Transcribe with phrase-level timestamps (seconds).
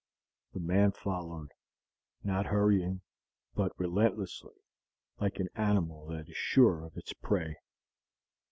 [0.53, 1.49] The man followed
[2.23, 3.01] not hurrying,
[3.53, 4.55] but relentlessly,
[5.19, 7.57] like an animal that is sure of its prey.